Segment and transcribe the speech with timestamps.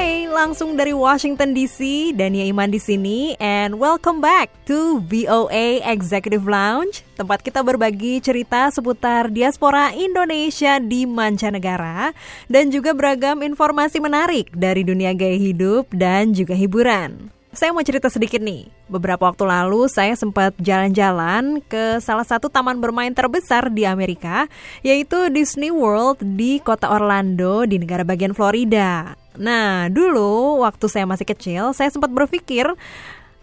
[0.00, 1.76] Hey, langsung dari Washington DC,
[2.16, 8.72] Dania Iman di sini, and welcome back to VOA Executive Lounge, tempat kita berbagi cerita
[8.72, 12.16] seputar diaspora Indonesia di mancanegara
[12.48, 17.28] dan juga beragam informasi menarik dari dunia gaya hidup dan juga hiburan.
[17.52, 18.72] Saya mau cerita sedikit nih.
[18.88, 24.48] Beberapa waktu lalu saya sempat jalan-jalan ke salah satu taman bermain terbesar di Amerika,
[24.80, 29.20] yaitu Disney World di kota Orlando di negara bagian Florida.
[29.40, 32.68] Nah, dulu waktu saya masih kecil, saya sempat berpikir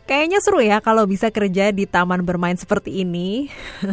[0.07, 3.51] Kayaknya seru ya kalau bisa kerja di taman bermain seperti ini.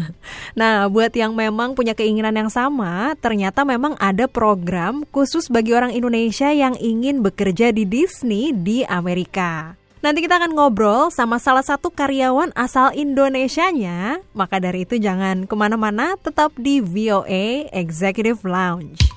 [0.61, 5.91] nah, buat yang memang punya keinginan yang sama, ternyata memang ada program khusus bagi orang
[5.91, 9.75] Indonesia yang ingin bekerja di Disney di Amerika.
[10.07, 14.23] Nanti kita akan ngobrol sama salah satu karyawan asal Indonesianya.
[14.39, 19.14] Maka dari itu jangan ke mana-mana, tetap di VOA Executive Lounge.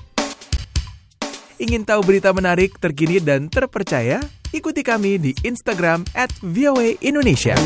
[1.58, 4.22] Ingin tahu berita menarik, terkini, dan terpercaya?
[4.54, 7.58] Ikuti kami di Instagram at VOA Indonesia.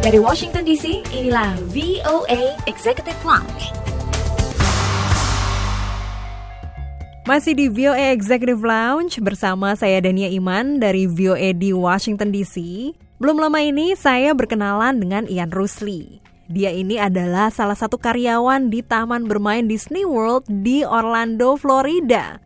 [0.00, 3.68] Dari Washington DC, inilah VOA Executive Lounge.
[7.28, 12.56] Masih di VOA Executive Lounge bersama saya Dania Iman dari VOA di Washington DC.
[13.20, 16.25] Belum lama ini saya berkenalan dengan Ian Rusli.
[16.46, 22.38] Dia ini adalah salah satu karyawan di taman bermain Disney World di Orlando, Florida.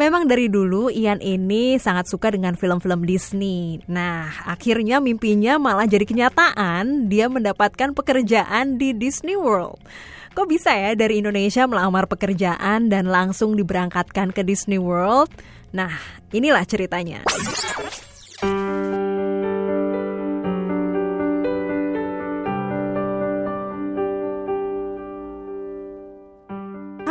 [0.00, 3.76] Memang dari dulu Ian ini sangat suka dengan film-film Disney.
[3.92, 7.12] Nah, akhirnya mimpinya malah jadi kenyataan.
[7.12, 9.84] Dia mendapatkan pekerjaan di Disney World.
[10.32, 15.28] Kok bisa ya dari Indonesia melamar pekerjaan dan langsung diberangkatkan ke Disney World?
[15.76, 15.92] Nah,
[16.32, 17.20] inilah ceritanya.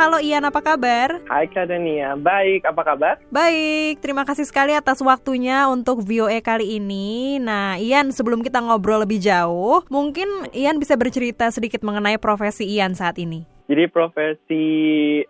[0.02, 1.22] Halo Ian, apa kabar?
[1.30, 3.22] Hai Kak Dania, baik, apa kabar?
[3.30, 7.38] Baik, terima kasih sekali atas waktunya untuk VOA kali ini.
[7.38, 10.26] Nah, Ian, sebelum kita ngobrol lebih jauh, mungkin
[10.58, 13.46] Ian bisa bercerita sedikit mengenai profesi Ian saat ini.
[13.72, 14.68] Jadi profesi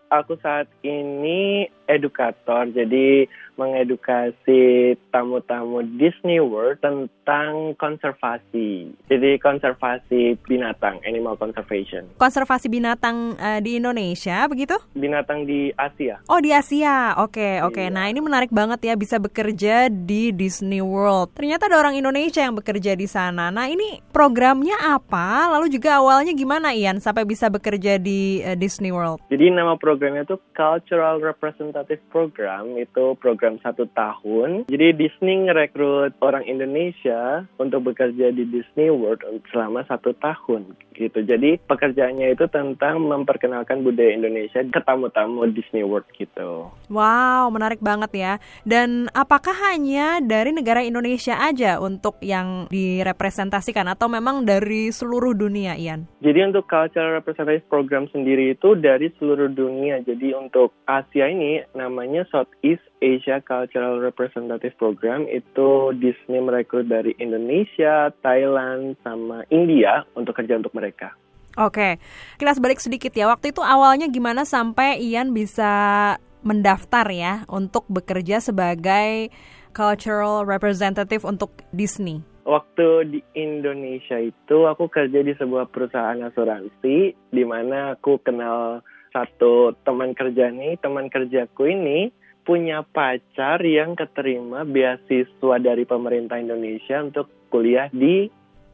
[0.09, 3.29] aku saat ini edukator, jadi
[3.59, 8.89] mengedukasi tamu-tamu Disney World tentang konservasi.
[9.11, 12.07] Jadi konservasi binatang, animal conservation.
[12.17, 14.73] Konservasi binatang eh, di Indonesia, begitu?
[14.97, 16.23] Binatang di Asia.
[16.25, 17.19] Oh, di Asia.
[17.21, 17.77] Oke, oke.
[17.77, 17.93] Iya.
[17.93, 21.35] Nah, ini menarik banget ya bisa bekerja di Disney World.
[21.37, 23.53] Ternyata ada orang Indonesia yang bekerja di sana.
[23.53, 25.51] Nah, ini programnya apa?
[25.59, 29.19] Lalu juga awalnya gimana Ian sampai bisa bekerja di eh, Disney World?
[29.27, 34.71] Jadi nama programnya itu Cultural Representative Program, itu program satu tahun.
[34.71, 41.25] Jadi Disney ngerekrut orang Indonesia untuk bekerja di Disney World selama satu tahun gitu.
[41.25, 46.69] Jadi pekerjaannya itu tentang memperkenalkan budaya Indonesia ke tamu-tamu Disney World gitu.
[46.91, 48.33] Wow, menarik banget ya.
[48.67, 55.73] Dan apakah hanya dari negara Indonesia aja untuk yang direpresentasikan atau memang dari seluruh dunia,
[55.79, 56.05] Ian?
[56.21, 60.03] Jadi untuk Cultural Representative Program sendiri itu dari seluruh dunia.
[60.03, 68.13] Jadi untuk Asia ini namanya Southeast Asia Cultural Representative Program itu Disney merekrut dari Indonesia,
[68.21, 71.15] Thailand, sama India untuk kerja untuk mereka.
[71.59, 71.99] Oke,
[72.39, 73.27] kilas balik sedikit ya.
[73.27, 76.15] Waktu itu awalnya gimana sampai Ian bisa
[76.47, 79.29] mendaftar ya untuk bekerja sebagai
[79.75, 82.23] cultural representative untuk Disney?
[82.51, 88.83] Waktu di Indonesia itu aku kerja di sebuah perusahaan asuransi di mana aku kenal
[89.15, 92.11] satu teman kerja nih, teman kerjaku ini
[92.43, 98.27] punya pacar yang keterima beasiswa dari pemerintah Indonesia untuk kuliah di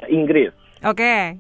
[0.10, 0.58] Inggris.
[0.82, 1.38] Oke,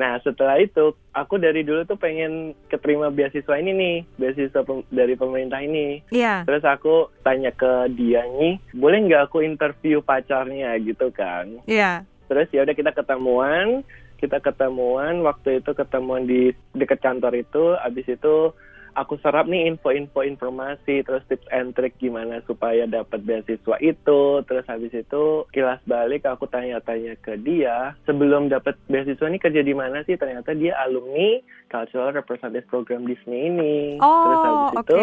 [0.00, 5.12] Nah setelah itu aku dari dulu tuh pengen keterima beasiswa ini nih, beasiswa pem- dari
[5.12, 6.00] pemerintah ini.
[6.08, 6.40] iya.
[6.48, 11.60] Terus aku tanya ke dia nih, boleh nggak aku interview pacarnya gitu kan?
[11.68, 12.08] Iya.
[12.32, 13.84] Terus ya udah kita ketemuan,
[14.16, 18.56] kita ketemuan waktu itu ketemuan di dekat kantor itu, abis itu
[18.94, 24.66] aku serap nih info-info informasi, terus tips and trick gimana supaya dapat beasiswa itu, terus
[24.66, 30.02] habis itu kilas balik aku tanya-tanya ke dia, sebelum dapat beasiswa ini kerja di mana
[30.06, 30.18] sih?
[30.18, 33.98] Ternyata dia alumni Cultural Representative Program Disney ini.
[34.00, 34.98] terus habis Oh, itu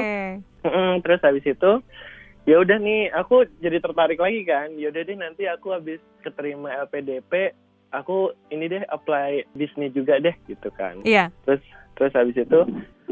[1.04, 1.72] terus habis itu
[2.48, 4.72] ya udah nih aku jadi tertarik lagi kan.
[4.75, 7.56] Ya udah deh nanti aku habis keterima LPDP
[7.92, 11.00] aku ini deh apply Disney juga deh gitu kan.
[11.04, 11.31] Iya.
[11.48, 11.63] Terus
[11.98, 12.60] terus habis itu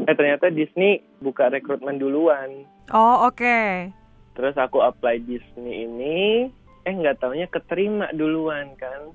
[0.04, 2.68] eh ternyata Disney buka rekrutmen duluan.
[2.92, 3.90] Oh, oke.
[4.36, 6.52] Terus aku apply Disney ini,
[6.84, 9.10] eh nggak taunya keterima duluan kan.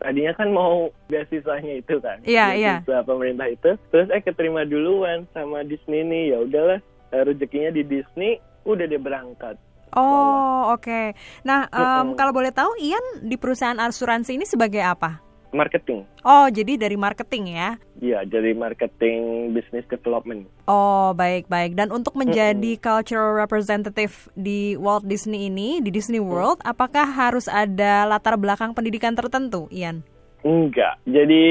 [0.00, 2.20] Tadinya kan mau beasiswanya itu kan.
[2.24, 2.74] Iya, iya.
[2.80, 3.70] Beasiswa pemerintah itu.
[3.92, 6.24] Terus eh keterima duluan sama Disney nih.
[6.36, 6.80] Ya udahlah,
[7.12, 9.56] eh, rezekinya di Disney, udah dia berangkat.
[9.94, 11.14] Oh, oke.
[11.42, 12.18] Nah, em, Mm-mm.
[12.18, 15.18] kalau boleh tahu Ian di perusahaan asuransi ini sebagai apa?
[15.50, 16.06] Marketing.
[16.22, 17.74] Oh, jadi dari marketing ya.
[17.98, 20.46] Iya, jadi marketing business development.
[20.70, 21.74] Oh, baik-baik.
[21.74, 28.06] Dan untuk menjadi cultural representative di Walt Disney ini, di Disney World, apakah harus ada
[28.06, 30.06] latar belakang pendidikan tertentu, Ian?
[30.46, 31.02] Enggak.
[31.02, 31.46] Jadi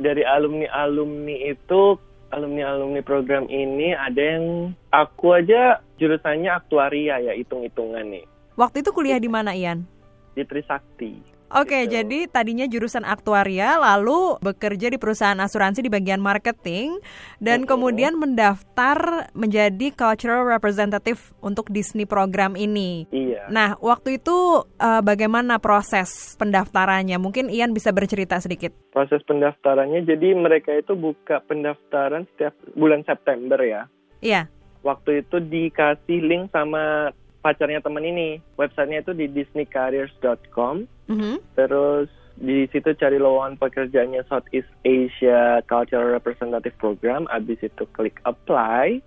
[0.00, 8.24] dari alumni-alumni itu, alumni-alumni program ini ada yang aku aja jurusannya aktuaria ya, hitung-hitungan nih.
[8.58, 9.86] Waktu itu kuliah di mana, Ian?
[10.34, 11.37] Di Trisakti.
[11.48, 11.96] Oke, Gitu.
[11.96, 17.00] jadi tadinya jurusan aktuaria, lalu bekerja di perusahaan asuransi di bagian marketing,
[17.40, 17.70] dan Mm-mm.
[17.72, 23.08] kemudian mendaftar menjadi cultural representative untuk Disney program ini.
[23.08, 23.48] Iya.
[23.48, 27.16] Nah, waktu itu eh, bagaimana proses pendaftarannya?
[27.16, 28.76] Mungkin Ian bisa bercerita sedikit.
[28.92, 33.88] Proses pendaftarannya, jadi mereka itu buka pendaftaran setiap bulan September ya.
[34.20, 34.52] Iya.
[34.84, 38.42] Waktu itu dikasih link sama pacarnya temen ini.
[38.58, 40.86] Websitenya itu di disneycareers.com.
[41.08, 41.34] Mhm.
[41.54, 42.08] Terus
[42.38, 47.26] di situ cari lowongan pekerjaannya Southeast Asia Cultural Representative Program.
[47.34, 49.02] Abis itu klik apply.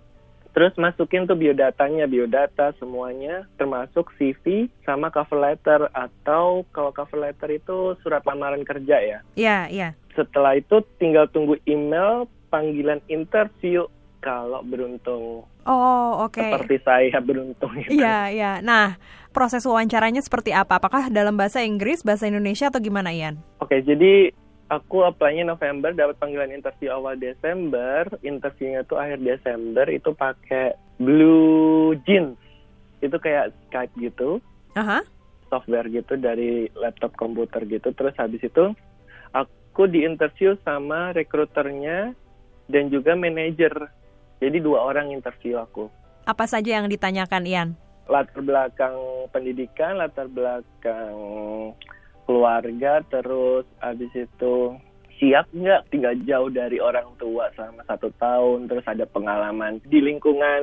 [0.52, 7.56] Terus masukin tuh biodatanya, biodata semuanya, termasuk CV sama cover letter atau kalau cover letter
[7.56, 9.18] itu surat lamaran kerja ya.
[9.32, 9.88] Iya, iya.
[10.12, 13.88] Setelah itu tinggal tunggu email panggilan interview
[14.22, 16.38] kalau beruntung Oh, oke.
[16.38, 17.70] seperti saya beruntung.
[17.82, 17.98] gitu.
[17.98, 18.52] Iya, iya.
[18.62, 18.98] Nah,
[19.30, 20.78] proses wawancaranya seperti apa?
[20.78, 23.38] Apakah dalam bahasa Inggris, bahasa Indonesia atau gimana, Ian?
[23.58, 24.30] Oke, jadi
[24.66, 28.10] aku apply-nya November, dapat panggilan interview awal Desember.
[28.22, 32.38] Interviewnya tuh akhir Desember, itu pakai Blue Jeans.
[32.98, 34.38] Itu kayak Skype gitu,
[34.74, 35.02] Aha.
[35.46, 37.94] software gitu dari laptop komputer gitu.
[37.94, 38.74] Terus habis itu
[39.30, 42.14] aku diinterview sama rekruternya
[42.66, 43.74] dan juga manajer.
[44.42, 45.86] Jadi dua orang interview aku.
[46.26, 47.70] Apa saja yang ditanyakan, Ian?
[48.10, 48.94] latar belakang
[49.30, 51.14] pendidikan, latar belakang
[52.26, 54.54] keluarga, terus habis itu
[55.16, 60.62] siap nggak tinggal jauh dari orang tua selama satu tahun, terus ada pengalaman di lingkungan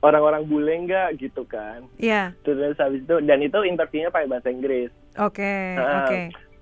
[0.00, 1.84] orang-orang bule nggak gitu kan.
[2.00, 2.32] Iya.
[2.44, 4.88] Terus habis itu dan itu interviewnya pakai bahasa Inggris.
[5.20, 6.08] Oke, Ah.
[6.08, 6.20] oke.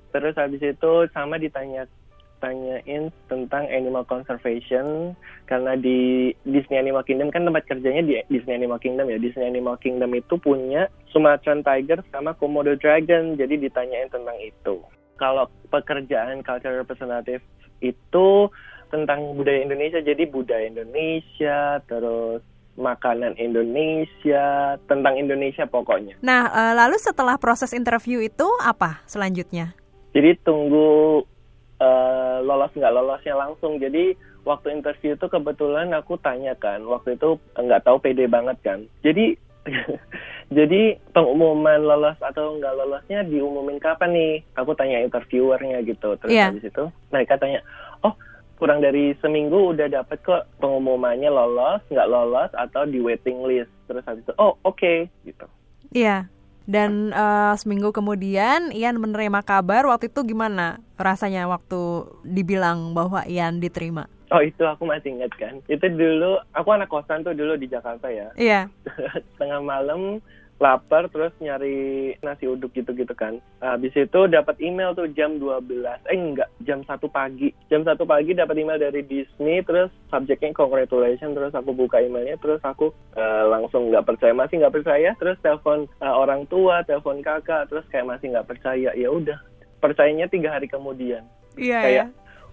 [0.09, 1.87] Terus habis itu sama ditanya
[2.39, 5.15] tanyain tentang animal conservation
[5.47, 9.19] karena di Disney Animal Kingdom kan tempat kerjanya di Disney Animal Kingdom ya.
[9.19, 14.83] Disney Animal Kingdom itu punya Sumatran Tiger sama Komodo Dragon jadi ditanyain tentang itu.
[15.19, 17.43] Kalau pekerjaan cultural representative
[17.83, 18.51] itu
[18.89, 22.41] tentang budaya Indonesia jadi budaya Indonesia terus
[22.79, 26.15] makanan Indonesia tentang Indonesia pokoknya.
[26.23, 29.75] Nah, eh, lalu setelah proses interview itu apa selanjutnya?
[30.15, 31.21] Jadi tunggu
[31.79, 33.79] eh, lolos nggak lolosnya langsung.
[33.79, 38.85] Jadi waktu interview itu kebetulan aku tanya kan, waktu itu nggak tahu pede banget kan.
[39.03, 39.37] Jadi
[40.59, 44.35] jadi pengumuman lolos atau nggak lolosnya diumumin kapan nih?
[44.57, 46.17] Aku tanya interviewernya gitu.
[46.19, 46.49] Terus Iya.
[46.51, 47.61] habis itu mereka tanya,
[48.01, 48.17] oh
[48.57, 53.71] kurang dari seminggu udah dapet kok pengumumannya lolos, nggak lolos atau di waiting list.
[53.87, 55.47] Terus habis itu, oh oke gitu.
[55.93, 56.27] Iya.
[56.69, 63.57] Dan eh, seminggu kemudian Ian menerima kabar waktu itu gimana rasanya waktu dibilang bahwa Ian
[63.57, 64.05] diterima?
[64.29, 65.65] Oh itu aku masih ingat kan.
[65.65, 68.29] Itu dulu aku anak kosan tuh dulu di Jakarta ya.
[68.37, 68.69] Iya.
[69.41, 70.21] Tengah malam
[70.59, 73.39] lapar terus nyari nasi uduk gitu-gitu kan.
[73.63, 75.87] Habis itu dapat email tuh jam 12.
[76.11, 77.55] Eh enggak, jam 1 pagi.
[77.71, 82.59] Jam 1 pagi dapat email dari Disney terus subjeknya congratulations terus aku buka emailnya terus
[82.67, 87.71] aku eh, langsung nggak percaya masih nggak percaya terus telepon eh, orang tua, telepon kakak
[87.71, 88.91] terus kayak masih nggak percaya.
[88.99, 89.39] Ya udah,
[89.79, 91.25] percayanya tiga hari kemudian
[91.59, 92.07] Iya kayak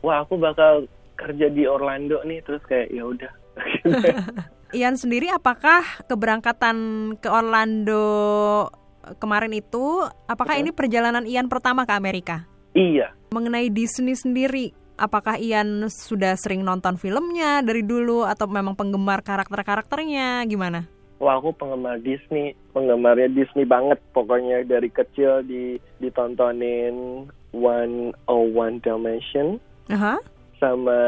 [0.06, 0.86] wah aku bakal
[1.18, 3.32] kerja di Orlando nih terus kayak ya udah
[4.74, 6.78] Ian sendiri apakah keberangkatan
[7.22, 8.06] ke Orlando
[9.22, 12.50] kemarin itu apakah ini perjalanan Ian pertama ke Amerika?
[12.74, 19.22] iya Mengenai Disney sendiri, apakah Ian sudah sering nonton filmnya dari dulu atau memang penggemar
[19.22, 20.88] karakter-karakternya gimana?
[21.20, 28.84] wah aku penggemar Disney penggemarnya Disney banget pokoknya dari kecil di ditontonin One Oh One
[28.84, 29.56] Dalmatian
[29.88, 30.20] Aha.
[30.60, 31.00] sama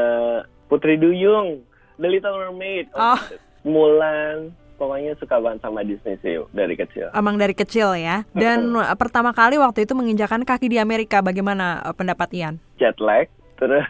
[0.72, 1.60] Putri Duyung
[2.00, 3.20] The Little Mermaid Oh.
[3.68, 7.10] Mulan pokoknya suka banget sama Disney sih dari kecil.
[7.12, 8.22] Emang dari kecil ya.
[8.30, 12.54] Dan pertama kali waktu itu menginjakan kaki di Amerika, bagaimana uh, pendapat Ian?
[12.78, 13.26] Jet lag,
[13.60, 13.84] terus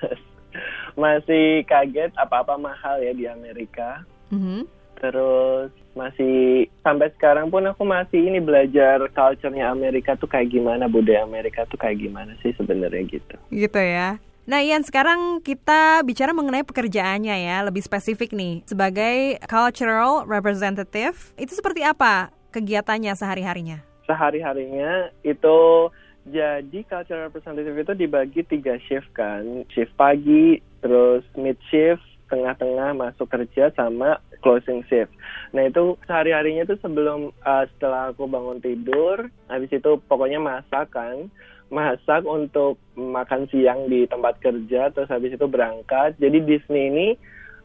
[0.98, 4.02] masih kaget apa-apa mahal ya di Amerika.
[4.32, 4.66] Mhm.
[4.98, 11.22] Terus masih sampai sekarang pun aku masih ini belajar culture-nya Amerika tuh kayak gimana, budaya
[11.22, 13.36] Amerika tuh kayak gimana sih sebenarnya gitu.
[13.54, 14.18] Gitu ya.
[14.48, 18.64] Nah Ian, sekarang kita bicara mengenai pekerjaannya ya, lebih spesifik nih.
[18.64, 23.84] Sebagai cultural representative, itu seperti apa kegiatannya sehari-harinya?
[24.08, 25.92] Sehari-harinya itu
[26.24, 32.00] jadi cultural representative itu dibagi tiga shift kan, shift pagi, terus mid shift,
[32.32, 35.12] tengah-tengah masuk kerja sama closing shift.
[35.52, 41.28] Nah itu sehari-harinya itu sebelum uh, setelah aku bangun tidur, habis itu pokoknya masak kan,
[41.68, 46.16] masak untuk makan siang di tempat kerja, terus habis itu berangkat.
[46.16, 47.08] Jadi Disney ini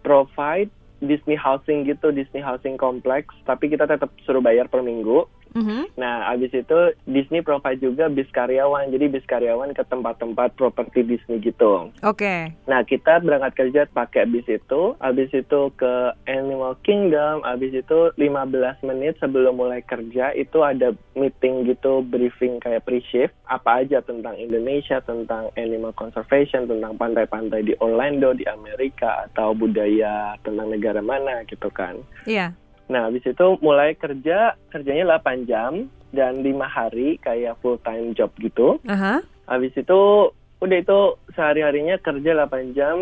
[0.03, 0.72] provide
[1.03, 5.27] Disney housing gitu, Disney housing complex, tapi kita tetap suruh bayar per minggu.
[5.53, 5.93] Mhm.
[5.98, 8.89] Nah, habis itu Disney provide juga bis karyawan.
[8.89, 11.93] Jadi bis karyawan ke tempat-tempat properti Disney gitu.
[12.01, 12.57] Oke.
[12.65, 15.93] Nah, kita berangkat kerja pakai bis itu, habis itu ke
[16.25, 22.89] Animal Kingdom, habis itu 15 menit sebelum mulai kerja itu ada meeting gitu, briefing kayak
[22.89, 29.53] pre-shift, apa aja tentang Indonesia, tentang animal conservation, tentang pantai-pantai di Orlando, di Amerika, atau
[29.53, 32.01] budaya tentang negara mana gitu kan.
[32.25, 32.57] Iya.
[32.91, 38.29] Nah, habis itu mulai kerja, kerjanya 8 jam dan 5 hari kayak full time job
[38.39, 38.79] gitu.
[38.87, 39.23] Aha.
[39.47, 40.31] Habis itu
[40.63, 40.99] udah itu
[41.35, 42.97] sehari-harinya kerja 8 jam,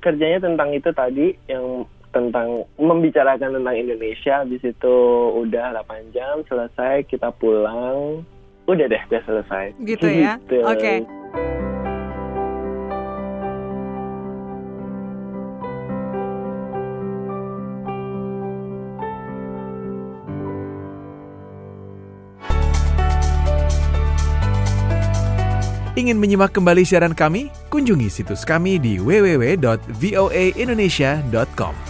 [0.00, 4.42] kerjanya tentang itu tadi yang tentang membicarakan tentang Indonesia.
[4.42, 4.96] Habis itu
[5.36, 8.26] udah 8 jam selesai kita pulang.
[8.66, 9.64] Udah deh, udah selesai.
[9.82, 10.36] Gitu ya.
[10.46, 10.62] Gitu.
[10.66, 11.06] Oke.
[25.98, 27.50] Ingin menyimak kembali siaran kami?
[27.66, 31.89] Kunjungi situs kami di www.voaindonesia.com.